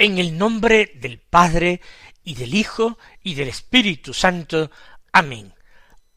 [0.00, 1.82] En el nombre del Padre
[2.24, 4.70] y del Hijo y del Espíritu Santo.
[5.12, 5.52] Amén.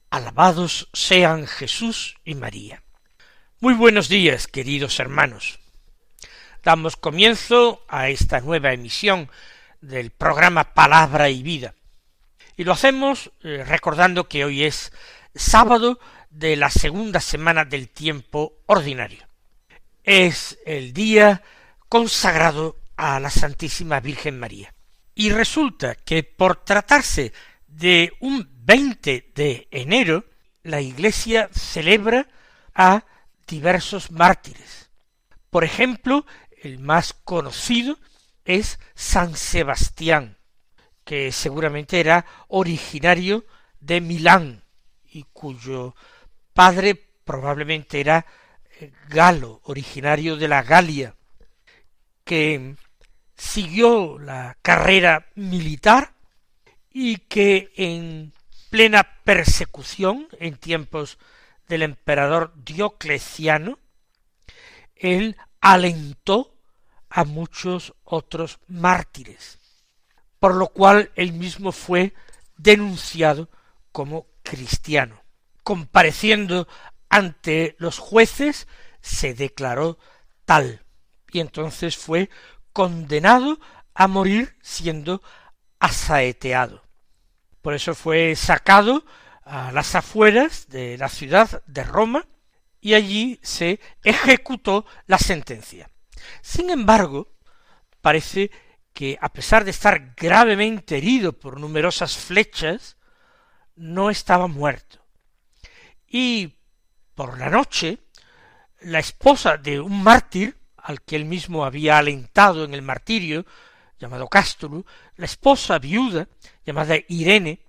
[0.10, 2.82] Alabados sean Jesús y María.
[3.60, 5.60] Muy buenos días, queridos hermanos.
[6.64, 9.30] Damos comienzo a esta nueva emisión
[9.82, 11.74] del programa Palabra y Vida.
[12.56, 14.94] Y lo hacemos eh, recordando que hoy es
[15.36, 19.28] sábado de la segunda semana del tiempo ordinario.
[20.06, 21.44] Es el día
[21.90, 24.74] consagrado a la Santísima Virgen María.
[25.16, 27.34] Y resulta que por tratarse
[27.68, 30.26] de un 20 de enero,
[30.64, 32.28] la Iglesia celebra
[32.74, 33.06] a
[33.48, 34.90] diversos mártires.
[35.50, 36.26] Por ejemplo,
[36.62, 38.00] el más conocido
[38.46, 40.38] es San Sebastián,
[41.04, 43.46] que seguramente era originario
[43.80, 44.64] de Milán
[45.06, 45.96] y cuyo
[46.54, 48.26] padre probablemente era
[48.80, 51.16] eh, Galo, originario de la Galia,
[52.24, 52.76] que
[53.44, 56.14] siguió la carrera militar
[56.90, 58.32] y que en
[58.70, 61.20] plena persecución en tiempos
[61.68, 63.80] del emperador Diocleciano,
[64.96, 66.56] él alentó
[67.10, 69.60] a muchos otros mártires,
[70.40, 72.14] por lo cual él mismo fue
[72.58, 73.50] denunciado
[73.92, 75.22] como cristiano.
[75.64, 76.68] Compareciendo
[77.10, 78.68] ante los jueces,
[79.02, 80.00] se declaró
[80.46, 80.84] tal,
[81.34, 82.30] y entonces fue
[82.74, 83.60] condenado
[83.94, 85.22] a morir siendo
[85.80, 86.84] asaeteado.
[87.62, 89.06] Por eso fue sacado
[89.46, 92.26] a las afueras de la ciudad de Roma
[92.82, 95.90] y allí se ejecutó la sentencia.
[96.42, 97.32] Sin embargo,
[98.02, 98.52] parece
[98.94, 102.98] que a pesar de estar gravemente herido por numerosas flechas,
[103.76, 105.00] no estaba muerto.
[106.08, 106.56] Y
[107.16, 108.00] por la noche,
[108.82, 113.46] la esposa de un mártir al que él mismo había alentado en el martirio,
[113.98, 114.86] llamado Cástulo,
[115.16, 116.28] la esposa viuda,
[116.66, 117.62] llamada Irene,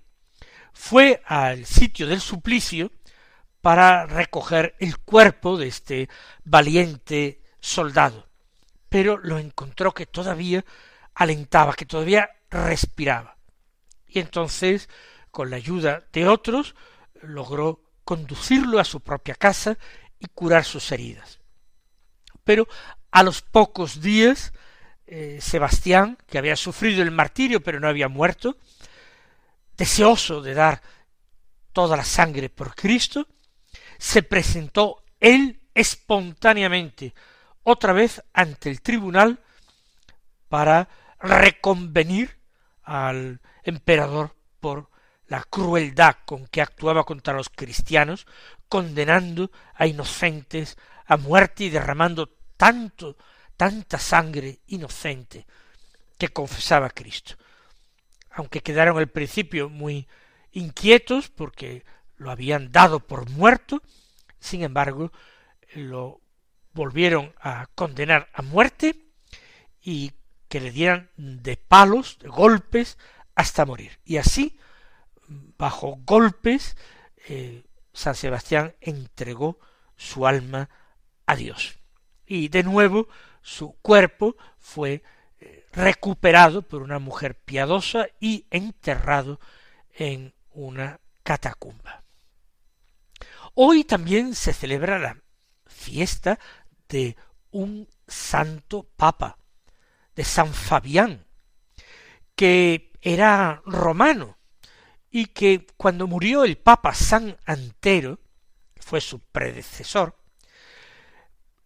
[0.73, 2.91] fue al sitio del suplicio
[3.61, 6.09] para recoger el cuerpo de este
[6.43, 8.27] valiente soldado,
[8.89, 10.65] pero lo encontró que todavía
[11.15, 13.37] alentaba, que todavía respiraba.
[14.05, 14.89] Y entonces,
[15.31, 16.75] con la ayuda de otros,
[17.21, 19.77] logró conducirlo a su propia casa
[20.19, 21.39] y curar sus heridas.
[22.43, 22.67] Pero
[23.15, 24.51] a los pocos días,
[25.07, 28.57] eh, Sebastián, que había sufrido el martirio pero no había muerto,
[29.77, 30.81] deseoso de dar
[31.71, 33.25] toda la sangre por Cristo,
[33.97, 37.13] se presentó él espontáneamente
[37.63, 39.39] otra vez ante el tribunal
[40.49, 42.37] para reconvenir
[42.83, 44.89] al emperador por
[45.27, 48.27] la crueldad con que actuaba contra los cristianos,
[48.67, 53.17] condenando a inocentes a muerte y derramando tanto,
[53.57, 55.45] tanta sangre inocente
[56.17, 57.35] que confesaba Cristo.
[58.31, 60.07] Aunque quedaron al principio muy
[60.51, 61.85] inquietos porque
[62.17, 63.81] lo habían dado por muerto,
[64.39, 65.11] sin embargo,
[65.73, 66.21] lo
[66.73, 68.95] volvieron a condenar a muerte
[69.81, 70.11] y
[70.47, 72.97] que le dieran de palos, de golpes,
[73.35, 73.99] hasta morir.
[74.05, 74.57] Y así,
[75.57, 76.77] bajo golpes,
[77.27, 79.59] eh, San Sebastián entregó
[79.95, 80.69] su alma
[81.25, 81.79] a Dios
[82.25, 83.07] y de nuevo
[83.41, 85.03] su cuerpo fue
[85.39, 89.39] eh, recuperado por una mujer piadosa y enterrado
[89.93, 92.03] en una catacumba.
[93.53, 95.17] Hoy también se celebra la
[95.65, 96.39] fiesta
[96.89, 97.15] de
[97.51, 99.37] un santo papa,
[100.15, 101.25] de San Fabián,
[102.35, 104.37] que era romano
[105.09, 108.19] y que cuando murió el papa San Antero,
[108.75, 110.15] fue su predecesor,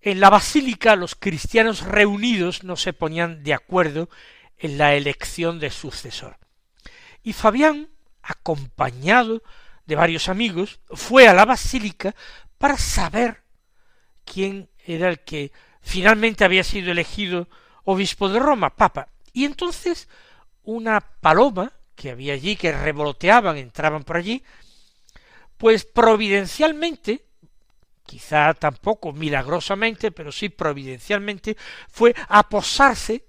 [0.01, 4.10] en la basílica los cristianos reunidos no se ponían de acuerdo
[4.57, 6.38] en la elección de sucesor.
[7.24, 7.90] Y Fabián,
[8.22, 9.44] acompañado
[9.86, 12.16] de varios amigos, fue a la basílica
[12.57, 13.44] para saber
[14.24, 15.51] quién era el que
[15.81, 17.48] finalmente había sido elegido
[17.84, 19.10] obispo de Roma, papa.
[19.34, 20.07] Y entonces
[20.63, 24.44] una paloma que había allí, que revoloteaban, entraban por allí,
[25.57, 27.25] pues providencialmente,
[28.09, 31.56] quizá tampoco milagrosamente, pero sí providencialmente,
[31.91, 33.23] fue a posarse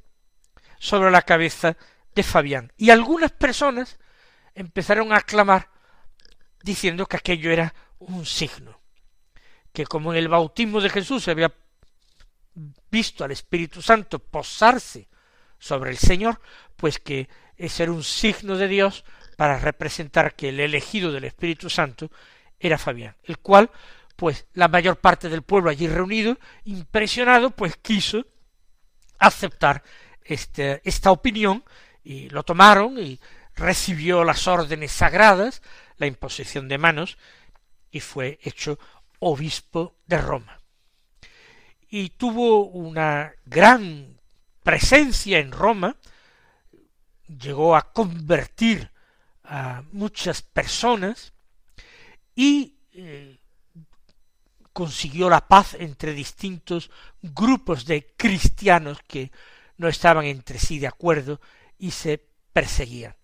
[0.78, 1.76] sobre la cabeza
[2.14, 2.72] de Fabián.
[2.78, 3.98] Y algunas personas
[4.54, 5.68] empezaron a clamar
[6.62, 8.80] diciendo que aquello era un signo,
[9.70, 11.52] que como en el bautismo de Jesús se había
[12.90, 15.08] visto al Espíritu Santo posarse
[15.58, 16.40] sobre el Señor,
[16.76, 17.28] pues que
[17.58, 19.04] ese era un signo de Dios
[19.36, 22.10] para representar que el elegido del Espíritu Santo
[22.58, 23.70] era Fabián, el cual,
[24.20, 28.26] pues la mayor parte del pueblo allí reunido, impresionado, pues quiso
[29.18, 29.82] aceptar
[30.22, 31.64] este, esta opinión
[32.04, 33.18] y lo tomaron y
[33.56, 35.62] recibió las órdenes sagradas,
[35.96, 37.16] la imposición de manos,
[37.90, 38.78] y fue hecho
[39.20, 40.60] obispo de Roma.
[41.88, 44.20] Y tuvo una gran
[44.62, 45.96] presencia en Roma,
[47.26, 48.90] llegó a convertir
[49.44, 51.32] a muchas personas
[52.34, 53.39] y eh,
[54.80, 56.90] consiguió la paz entre distintos
[57.20, 59.30] grupos de cristianos que
[59.76, 61.38] no estaban entre sí de acuerdo
[61.78, 63.14] y se perseguían.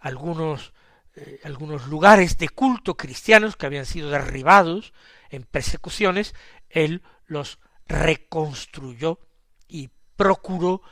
[0.00, 0.72] Algunos
[1.14, 4.92] eh, algunos lugares de culto cristianos que habían sido derribados
[5.30, 6.34] en persecuciones,
[6.68, 9.20] él los reconstruyó
[9.68, 10.82] y procuró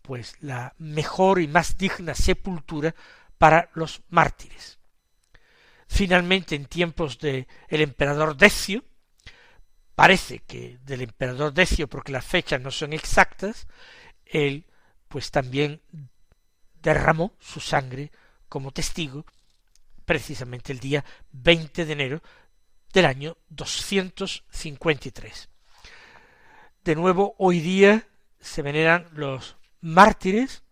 [0.00, 2.94] pues la mejor y más digna sepultura
[3.36, 4.78] para los mártires.
[5.88, 8.84] Finalmente, en tiempos de el emperador Decio,
[10.00, 13.66] parece que del emperador Decio, porque las fechas no son exactas,
[14.24, 14.64] él
[15.08, 15.82] pues también
[16.80, 18.10] derramó su sangre
[18.48, 19.26] como testigo
[20.06, 22.22] precisamente el día 20 de enero
[22.94, 25.50] del año 253.
[26.82, 28.08] De nuevo, hoy día
[28.40, 30.62] se veneran los mártires,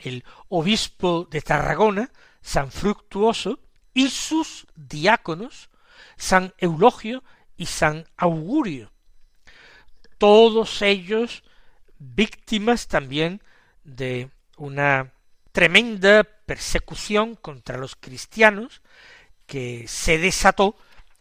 [0.00, 2.10] el obispo de Tarragona,
[2.40, 3.60] San Fructuoso,
[3.94, 5.70] y sus diáconos,
[6.16, 7.22] San Eulogio
[7.56, 8.90] y San Augurio.
[10.18, 11.42] Todos ellos
[11.98, 13.42] víctimas también
[13.84, 15.12] de una
[15.52, 18.82] tremenda persecución contra los cristianos
[19.46, 20.76] que se desató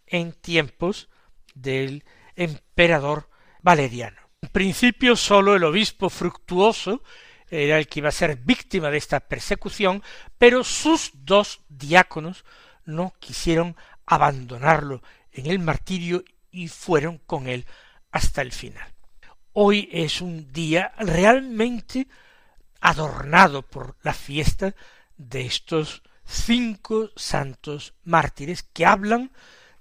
[0.07, 1.09] en tiempos
[1.53, 2.03] del
[2.35, 3.29] emperador
[3.61, 4.21] Valeriano.
[4.41, 7.03] En principio sólo el obispo fructuoso
[7.49, 10.01] era el que iba a ser víctima de esta persecución,
[10.37, 12.45] pero sus dos diáconos
[12.85, 13.75] no quisieron
[14.11, 16.21] abandonarlo en el martirio
[16.51, 17.65] y fueron con él
[18.11, 18.93] hasta el final.
[19.53, 22.09] Hoy es un día realmente
[22.81, 24.75] adornado por la fiesta
[25.15, 29.31] de estos cinco santos mártires que hablan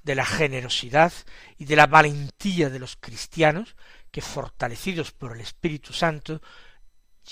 [0.04, 1.12] de la generosidad
[1.58, 3.74] y de la valentía de los cristianos
[4.12, 6.40] que fortalecidos por el Espíritu Santo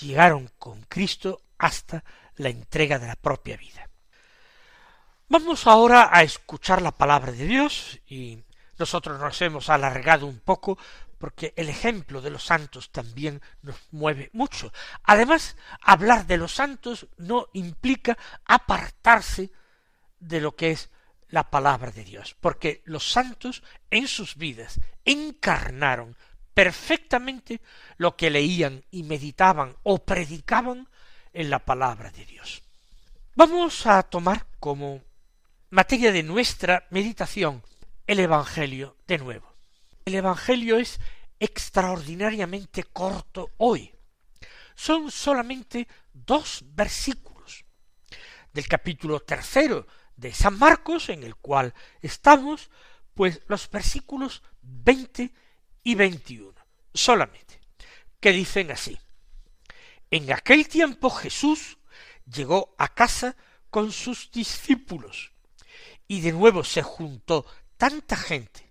[0.01, 2.03] llegaron con Cristo hasta
[2.35, 3.88] la entrega de la propia vida.
[5.31, 8.39] Vamos ahora a escuchar la palabra de Dios y
[8.79, 10.75] nosotros nos hemos alargado un poco
[11.19, 14.73] porque el ejemplo de los santos también nos mueve mucho.
[15.03, 19.51] Además, hablar de los santos no implica apartarse
[20.19, 20.89] de lo que es
[21.27, 23.61] la palabra de Dios, porque los santos
[23.91, 26.17] en sus vidas encarnaron
[26.55, 27.61] perfectamente
[27.97, 30.89] lo que leían y meditaban o predicaban
[31.33, 32.63] en la palabra de Dios.
[33.35, 35.07] Vamos a tomar como
[35.71, 37.63] materia de nuestra meditación
[38.07, 39.53] el Evangelio de nuevo.
[40.03, 40.99] El Evangelio es
[41.39, 43.93] extraordinariamente corto hoy.
[44.75, 47.65] Son solamente dos versículos
[48.51, 49.85] del capítulo tercero
[50.15, 52.71] de San Marcos, en el cual estamos,
[53.13, 55.31] pues los versículos veinte
[55.83, 56.59] y veintiuno,
[56.93, 57.61] solamente,
[58.19, 58.97] que dicen así.
[60.09, 61.77] En aquel tiempo Jesús
[62.25, 63.35] llegó a casa
[63.69, 65.31] con sus discípulos,
[66.09, 67.45] y de nuevo se juntó
[67.77, 68.69] tanta gente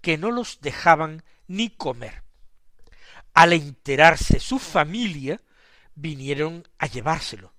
[0.00, 2.24] que no los dejaban ni comer.
[3.34, 5.40] Al enterarse su familia,
[5.94, 7.52] vinieron a llevárselo,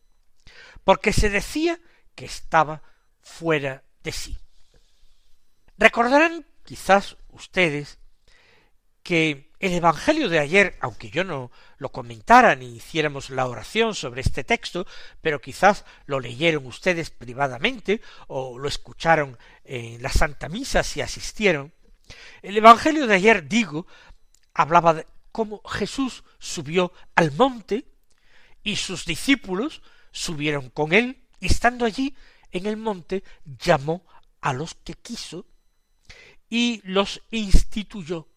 [0.83, 1.79] porque se decía
[2.15, 2.81] que estaba
[3.21, 4.37] fuera de sí.
[5.77, 7.99] Recordarán quizás ustedes
[9.09, 11.49] que el Evangelio de ayer, aunque yo no
[11.79, 14.85] lo comentara ni hiciéramos la oración sobre este texto,
[15.19, 21.73] pero quizás lo leyeron ustedes privadamente o lo escucharon en la Santa Misa si asistieron,
[22.43, 23.87] el Evangelio de ayer, digo,
[24.53, 27.85] hablaba de cómo Jesús subió al monte
[28.61, 32.15] y sus discípulos subieron con él y estando allí
[32.51, 34.05] en el monte llamó
[34.39, 35.47] a los que quiso
[36.47, 38.27] y los instituyó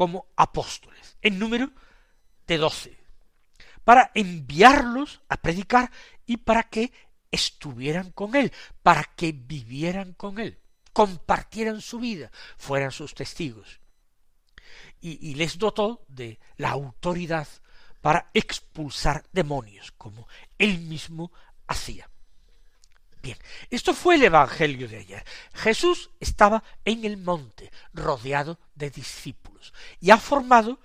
[0.00, 1.70] como apóstoles, en número
[2.46, 2.96] de doce,
[3.84, 5.90] para enviarlos a predicar
[6.24, 6.90] y para que
[7.30, 8.50] estuvieran con él,
[8.82, 10.58] para que vivieran con él,
[10.94, 13.78] compartieran su vida, fueran sus testigos.
[15.02, 17.46] Y, y les dotó de la autoridad
[18.00, 20.26] para expulsar demonios, como
[20.56, 21.30] él mismo
[21.66, 22.08] hacía.
[23.22, 23.36] Bien,
[23.68, 25.24] esto fue el Evangelio de ayer.
[25.54, 30.78] Jesús estaba en el monte, rodeado de discípulos, y ha formado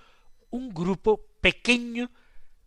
[0.50, 2.12] un grupo pequeño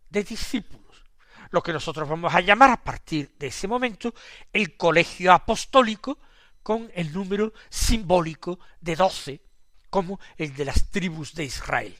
[0.09, 1.03] de discípulos,
[1.51, 4.13] lo que nosotros vamos a llamar a partir de ese momento
[4.53, 6.17] el colegio apostólico,
[6.63, 9.41] con el número simbólico de doce,
[9.89, 11.97] como el de las tribus de Israel.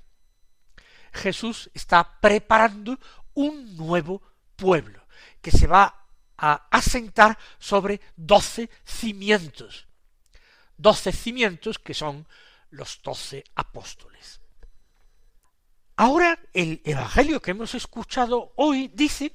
[1.11, 2.99] Jesús está preparando
[3.33, 4.21] un nuevo
[4.55, 5.07] pueblo
[5.41, 5.98] que se va
[6.41, 9.87] a asentar sobre doce cimientos,
[10.77, 12.25] doce cimientos que son
[12.69, 14.39] los doce apóstoles.
[15.97, 19.33] Ahora el Evangelio que hemos escuchado hoy dice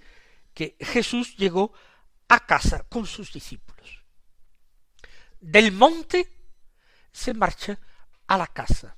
[0.55, 1.75] que Jesús llegó
[2.29, 4.03] a casa con sus discípulos.
[5.41, 6.27] Del monte
[7.13, 7.79] se marcha
[8.27, 8.97] a la casa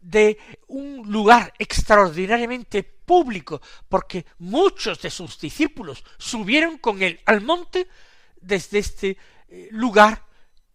[0.00, 0.38] de
[0.68, 7.88] un lugar extraordinariamente público, porque muchos de sus discípulos subieron con él al monte
[8.40, 9.16] desde este
[9.48, 10.24] eh, lugar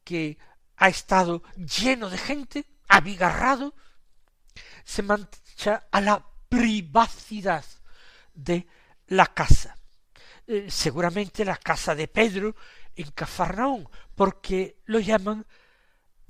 [0.04, 0.38] que
[0.78, 3.74] ha estado lleno de gente, abigarrado,
[4.84, 7.64] se marcha a la privacidad
[8.34, 8.68] de
[9.08, 9.78] la casa.
[10.46, 12.56] Eh, seguramente la casa de Pedro
[12.96, 15.46] en Cafarnaún, porque lo llaman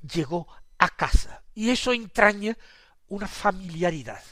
[0.01, 0.47] llegó
[0.77, 1.43] a casa.
[1.55, 2.57] Y eso entraña
[3.07, 4.23] una familiaridad.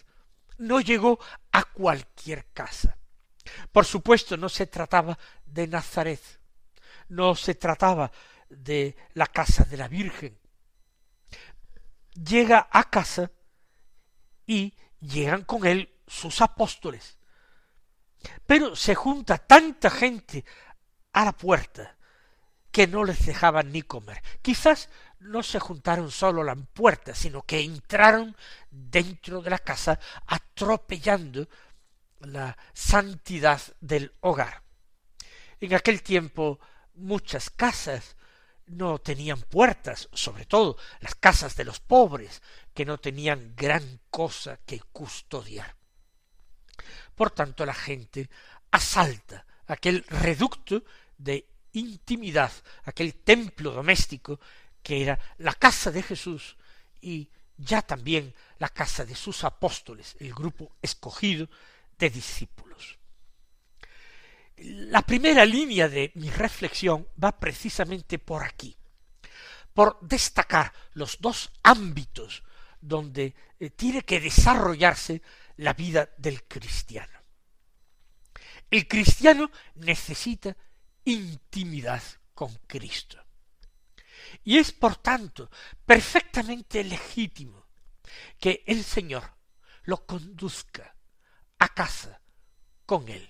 [0.57, 1.19] No llegó
[1.51, 2.97] a cualquier casa.
[3.71, 6.21] Por supuesto, no se trataba de Nazaret,
[7.09, 8.11] no se trataba
[8.49, 10.37] de la casa de la Virgen.
[12.13, 13.31] Llega a casa
[14.45, 17.17] y llegan con él sus apóstoles.
[18.45, 20.45] Pero se junta tanta gente
[21.13, 21.97] a la puerta
[22.71, 24.21] que no les dejaban ni comer.
[24.41, 24.89] Quizás
[25.21, 28.35] no se juntaron solo la puerta, sino que entraron
[28.69, 31.47] dentro de la casa atropellando
[32.19, 34.63] la santidad del hogar.
[35.59, 36.59] En aquel tiempo
[36.95, 38.15] muchas casas
[38.65, 42.41] no tenían puertas, sobre todo las casas de los pobres,
[42.73, 45.75] que no tenían gran cosa que custodiar.
[47.15, 48.29] Por tanto, la gente
[48.71, 50.83] asalta aquel reducto
[51.17, 52.51] de intimidad,
[52.83, 54.39] aquel templo doméstico
[54.81, 56.57] que era la casa de Jesús
[57.01, 61.47] y ya también la casa de sus apóstoles, el grupo escogido
[61.97, 62.97] de discípulos.
[64.57, 68.75] La primera línea de mi reflexión va precisamente por aquí,
[69.73, 72.43] por destacar los dos ámbitos
[72.79, 75.21] donde eh, tiene que desarrollarse
[75.57, 77.19] la vida del cristiano.
[78.69, 80.55] El cristiano necesita
[81.05, 82.01] intimidad
[82.33, 83.23] con Cristo.
[84.43, 85.49] Y es por tanto
[85.85, 87.67] perfectamente legítimo
[88.39, 89.23] que el Señor
[89.83, 90.95] lo conduzca
[91.59, 92.21] a casa
[92.85, 93.29] con él.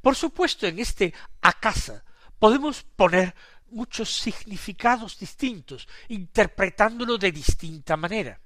[0.00, 2.04] Por supuesto, en este a casa
[2.38, 3.34] podemos poner
[3.70, 8.40] muchos significados distintos, interpretándolo de distinta manera.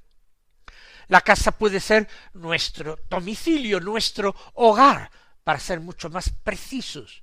[1.09, 5.11] La casa puede ser nuestro domicilio, nuestro hogar,
[5.45, 7.23] para ser mucho más precisos,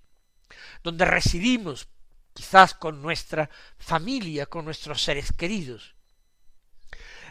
[0.81, 1.87] donde residimos
[2.33, 5.95] quizás con nuestra familia, con nuestros seres queridos.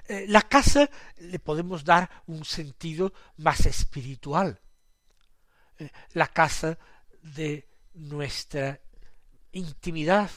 [0.08, 4.60] Eh, la casa le podemos dar un sentido más espiritual.
[5.78, 6.78] Eh, la casa
[7.22, 8.80] de nuestra
[9.52, 10.30] intimidad,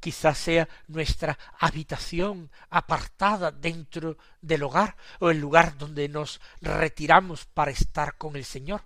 [0.00, 7.70] quizás sea nuestra habitación apartada dentro del hogar o el lugar donde nos retiramos para
[7.70, 8.82] estar con el Señor.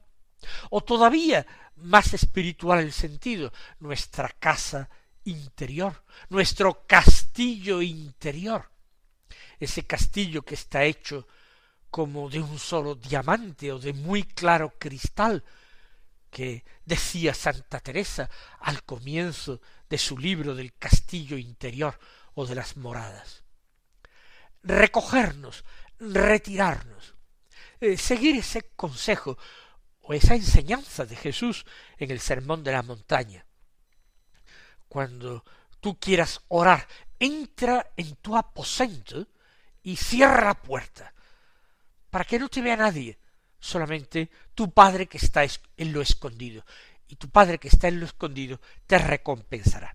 [0.71, 4.89] O todavía más espiritual el sentido, nuestra casa
[5.25, 8.71] interior, nuestro castillo interior,
[9.59, 11.27] ese castillo que está hecho
[11.91, 15.45] como de un solo diamante o de muy claro cristal,
[16.31, 18.31] que decía Santa Teresa
[18.61, 21.99] al comienzo de su libro del castillo interior
[22.35, 23.43] o de las moradas.
[24.63, 25.65] Recogernos,
[25.99, 27.15] retirarnos,
[27.81, 29.37] eh, seguir ese consejo
[30.11, 31.65] o esa enseñanza de Jesús
[31.97, 33.47] en el sermón de la montaña.
[34.89, 35.45] Cuando
[35.79, 36.85] tú quieras orar,
[37.21, 39.29] entra en tu aposento
[39.85, 41.15] y cierra la puerta,
[42.11, 43.21] para que no te vea nadie,
[43.61, 46.65] solamente tu Padre que está en lo escondido,
[47.07, 49.95] y tu Padre que está en lo escondido te recompensará.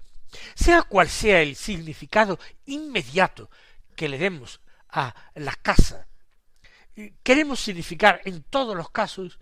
[0.53, 3.49] Sea cual sea el significado inmediato
[3.97, 6.07] que le demos a la casa.
[7.21, 9.39] Queremos significar en todos los casos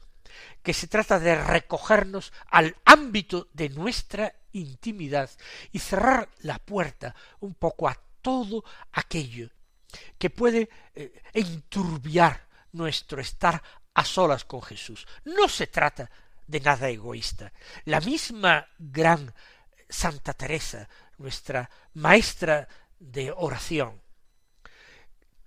[0.61, 5.29] que se trata de recogernos al ámbito de nuestra intimidad
[5.71, 8.63] y cerrar la puerta un poco a todo
[8.93, 9.49] aquello
[10.17, 13.61] que puede eh, enturbiar nuestro estar
[13.93, 15.05] a solas con Jesús.
[15.25, 16.09] No se trata
[16.47, 17.53] de nada egoísta.
[17.85, 19.33] La misma gran
[19.87, 22.67] Santa Teresa, nuestra maestra
[22.99, 24.01] de oración,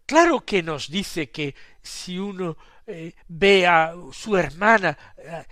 [0.05, 5.45] claro que nos dice que si uno eh, ve a su hermana eh,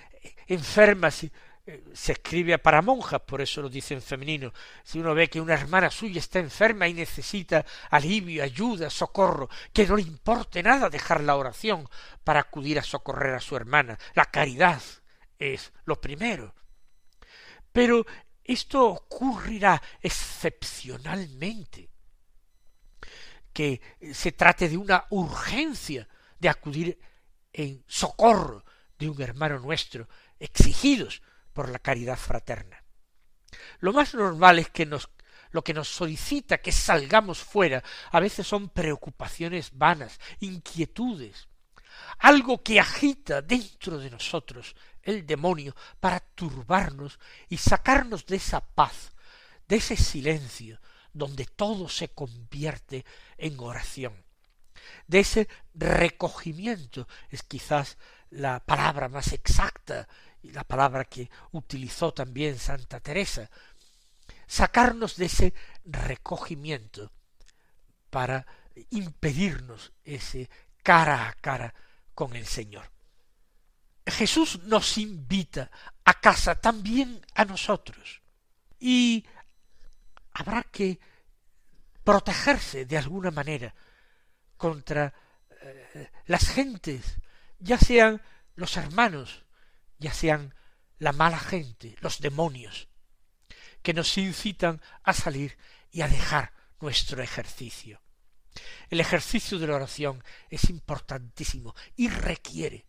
[0.47, 1.31] enferma, si,
[1.67, 4.53] eh, se escribe para monjas, por eso lo dice en femenino.
[4.83, 9.87] Si uno ve que una hermana suya está enferma y necesita alivio, ayuda, socorro, que
[9.87, 11.89] no le importe nada dejar la oración
[12.23, 13.99] para acudir a socorrer a su hermana.
[14.15, 14.83] La caridad
[15.39, 16.55] es lo primero.
[17.73, 18.05] Pero
[18.45, 21.89] esto ocurrirá excepcionalmente.
[23.53, 23.81] Que
[24.13, 26.07] se trate de una urgencia
[26.39, 26.99] de acudir
[27.55, 28.65] en socorro
[28.99, 30.09] de un hermano nuestro,
[30.39, 31.23] exigidos
[31.55, 32.85] por la caridad fraterna.
[33.79, 35.09] Lo más normal es que nos
[35.53, 41.47] lo que nos solicita que salgamos fuera a veces son preocupaciones vanas, inquietudes,
[42.19, 49.13] algo que agita dentro de nosotros el demonio para turbarnos y sacarnos de esa paz,
[49.69, 50.81] de ese silencio,
[51.13, 53.05] donde todo se convierte
[53.39, 54.24] en oración,
[55.07, 57.99] de ese recogimiento, es quizás
[58.31, 60.09] la palabra más exacta
[60.43, 63.51] y la palabra que utilizó también Santa Teresa,
[64.47, 67.13] sacarnos de ese recogimiento
[68.11, 68.47] para
[68.91, 70.49] impedirnos ese
[70.83, 71.75] cara a cara
[72.15, 72.91] con el Señor.
[74.07, 75.71] Jesús nos invita
[76.05, 78.21] a casa también a nosotros.
[78.79, 79.25] Y
[80.33, 80.99] habrá que
[82.03, 83.75] protegerse de alguna manera
[84.57, 85.15] contra
[85.63, 87.17] eh, las gentes,
[87.59, 88.23] ya sean
[88.55, 89.45] los hermanos,
[89.99, 90.55] ya sean
[90.99, 92.89] la mala gente, los demonios,
[93.83, 95.57] que nos incitan a salir
[95.91, 98.01] y a dejar nuestro ejercicio.
[98.89, 102.87] El ejercicio de la oración es importantísimo y requiere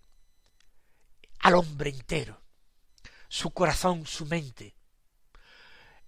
[1.39, 2.41] al hombre entero,
[3.28, 4.75] su corazón, su mente.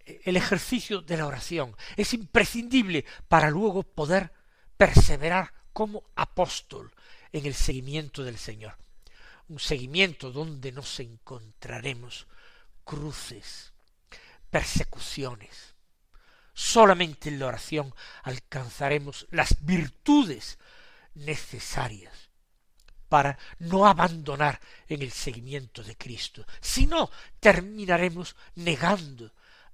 [0.06, 4.32] El ejercicio de la oración es imprescindible para luego poder
[4.78, 6.92] perseverar como apóstol
[7.32, 8.76] en el seguimiento del Señor
[9.50, 12.28] un seguimiento donde nos encontraremos
[12.84, 13.72] cruces,
[14.50, 15.76] persecuciones.
[16.54, 20.58] Solamente en la oración alcanzaremos las virtudes
[21.14, 22.14] necesarias
[23.10, 24.60] para no abandonar
[24.90, 27.10] en el seguimiento de Cristo, si no
[27.40, 29.32] terminaremos negando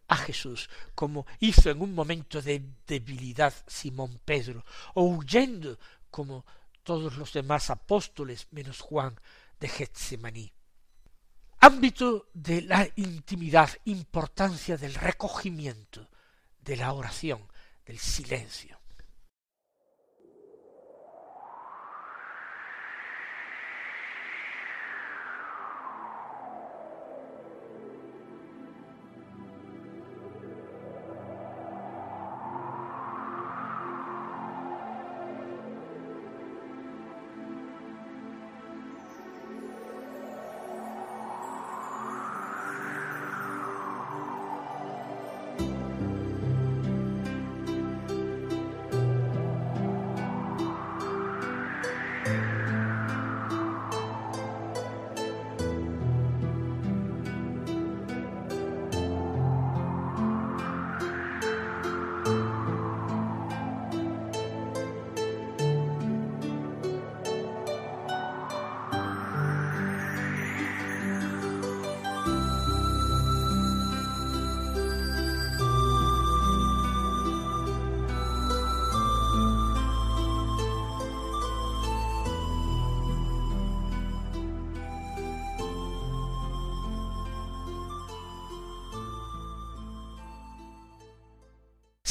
[0.08, 5.80] a Jesús, como hizo en un momento de debilidad Simón Pedro, o huyendo
[6.12, 6.46] como
[6.84, 9.20] todos los demás apóstoles menos Juan
[9.60, 10.52] de Getsemaní.
[11.60, 16.10] Ámbito de la intimidad, importancia del recogimiento,
[16.60, 17.48] de la oración,
[17.86, 18.83] del silencio.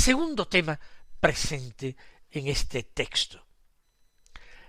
[0.02, 0.80] Segundo tema
[1.20, 1.96] presente
[2.28, 3.46] en este texto.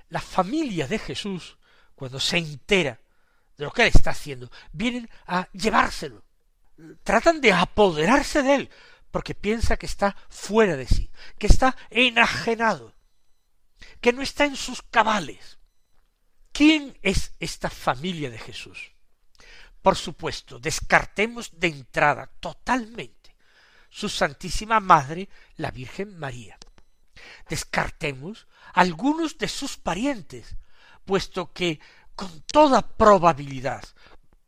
[0.10, 1.58] La familia de Jesús,
[1.96, 3.02] cuando se entera
[3.58, 6.24] de lo que él está haciendo, vienen a llevárselo.
[7.04, 8.70] Tratan de apoderarse de él,
[9.10, 12.94] porque piensa que está fuera de sí, que está enajenado,
[14.02, 15.58] que no está en sus cabales.
[16.52, 18.92] ¿Quién es esta familia de Jesús?
[19.82, 23.23] Por supuesto, descartemos de entrada totalmente
[23.94, 26.58] su Santísima Madre, la Virgen María.
[27.48, 30.56] Descartemos algunos de sus parientes,
[31.06, 31.80] puesto que
[32.16, 33.84] con toda probabilidad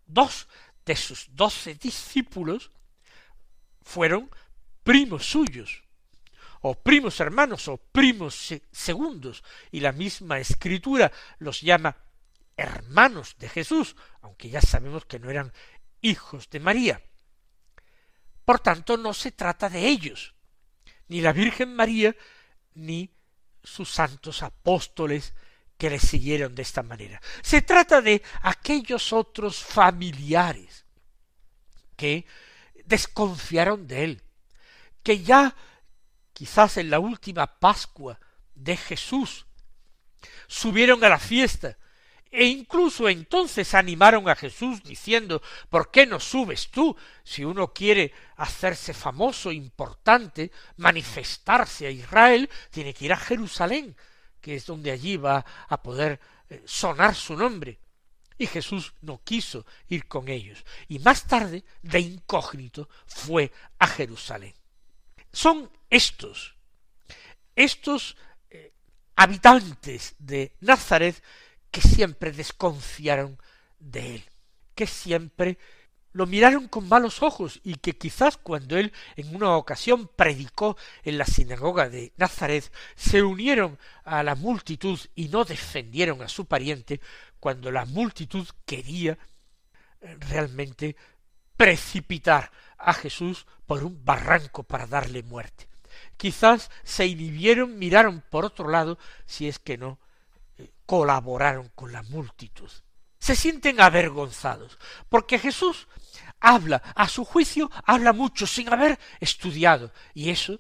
[0.08, 0.48] dos
[0.84, 2.72] de sus doce discípulos
[3.84, 4.32] fueron
[4.84, 5.84] primos suyos,
[6.62, 11.96] o primos hermanos, o primos segundos, y la misma escritura los llama
[12.58, 15.54] hermanos de Jesús, aunque ya sabemos que no eran
[16.02, 17.02] hijos de María.
[18.46, 20.36] Por tanto, no se trata de ellos,
[21.08, 22.16] ni la Virgen María,
[22.76, 23.12] ni
[23.64, 25.34] sus santos apóstoles
[25.78, 27.22] que le siguieron de esta manera.
[27.42, 30.86] Se trata de aquellos otros familiares
[31.98, 32.26] que
[32.86, 34.24] desconfiaron de él,
[35.04, 35.56] que ya
[36.34, 38.20] quizás en la última Pascua
[38.54, 39.46] de Jesús
[40.48, 41.78] subieron a la fiesta
[42.32, 46.96] e incluso entonces animaron a Jesús diciendo ¿Por qué no subes tú?
[47.24, 53.96] Si uno quiere hacerse famoso, importante, manifestarse a Israel, tiene que ir a Jerusalén,
[54.42, 57.80] que es donde allí va a poder eh, sonar su nombre.
[58.38, 64.54] Y Jesús no quiso ir con ellos, y más tarde, de incógnito, fue a Jerusalén.
[65.32, 66.56] Son estos,
[67.56, 68.18] estos
[68.50, 68.74] eh,
[69.16, 71.24] habitantes de Nazaret
[71.76, 73.38] que siempre desconfiaron
[73.80, 74.24] de él,
[74.76, 75.58] que siempre
[76.14, 81.18] lo miraron con malos ojos y que quizás cuando él en una ocasión predicó en
[81.18, 87.02] la sinagoga de Nazaret se unieron a la multitud y no defendieron a su pariente
[87.42, 89.18] cuando la multitud quería
[90.00, 90.96] eh, realmente
[91.58, 95.68] precipitar a Jesús por un barranco para darle muerte.
[96.16, 100.00] Quizás se inhibieron, miraron por otro lado, si es que no
[100.86, 102.69] colaboraron con la multitud.
[103.19, 104.78] Se sienten avergonzados,
[105.10, 105.88] porque Jesús
[106.39, 110.60] habla, a su juicio, habla mucho sin haber estudiado, y eso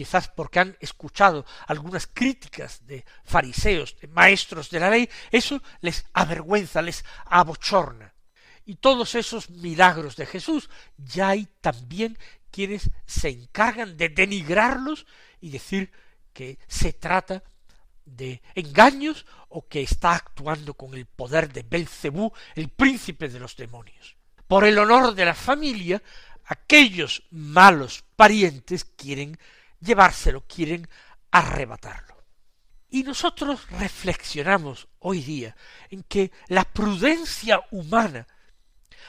[0.00, 6.06] quizás porque han escuchado algunas críticas de fariseos, de maestros de la ley, eso les
[6.14, 8.14] avergüenza, les abochorna.
[8.64, 12.16] Y todos esos milagros de Jesús, ya hay también
[12.50, 15.06] quienes se encargan de denigrarlos
[15.38, 15.92] y decir
[16.32, 17.42] que se trata
[18.16, 23.56] de engaños o que está actuando con el poder de Belcebú, el príncipe de los
[23.56, 24.16] demonios.
[24.46, 26.02] Por el honor de la familia,
[26.44, 29.38] aquellos malos parientes quieren
[29.80, 30.88] llevárselo, quieren
[31.30, 32.16] arrebatarlo.
[32.90, 35.56] Y nosotros reflexionamos hoy día
[35.90, 38.26] en que la prudencia humana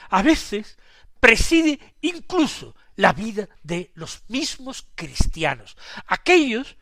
[0.08, 0.78] a veces
[1.18, 6.76] preside incluso la vida de los mismos cristianos, aquellos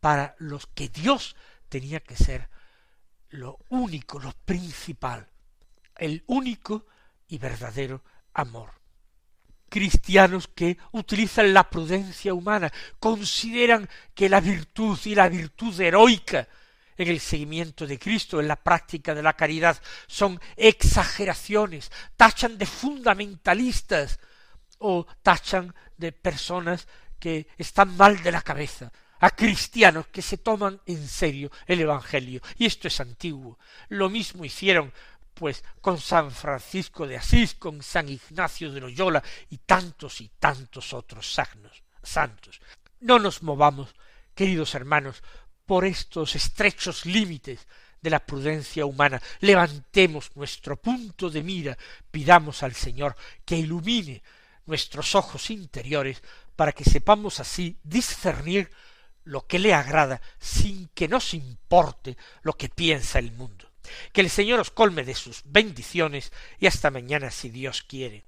[0.00, 1.36] para los que Dios
[1.68, 2.48] tenía que ser
[3.30, 5.28] lo único, lo principal,
[5.96, 6.86] el único
[7.28, 8.02] y verdadero
[8.34, 8.70] amor.
[9.68, 16.48] Cristianos que utilizan la prudencia humana, consideran que la virtud y la virtud heroica
[16.96, 22.66] en el seguimiento de Cristo, en la práctica de la caridad, son exageraciones, tachan de
[22.66, 24.18] fundamentalistas
[24.78, 26.86] o tachan de personas
[27.18, 32.40] que están mal de la cabeza, a cristianos que se toman en serio el Evangelio.
[32.58, 33.58] Y esto es antiguo.
[33.88, 34.92] Lo mismo hicieron
[35.34, 40.94] pues con San Francisco de Asís, con San Ignacio de Loyola y tantos y tantos
[40.94, 41.30] otros
[42.02, 42.60] santos.
[43.00, 43.94] No nos movamos,
[44.34, 45.22] queridos hermanos,
[45.66, 47.66] por estos estrechos límites
[48.00, 49.20] de la prudencia humana.
[49.40, 51.76] Levantemos nuestro punto de mira,
[52.10, 54.22] pidamos al Señor que ilumine
[54.64, 56.22] nuestros ojos interiores
[56.54, 58.70] para que sepamos así discernir
[59.26, 63.70] lo que le agrada sin que nos importe lo que piensa el mundo.
[64.12, 68.24] Que el Señor os colme de sus bendiciones y hasta mañana si Dios quiere.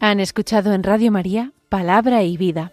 [0.00, 2.72] Han escuchado en Radio María Palabra y Vida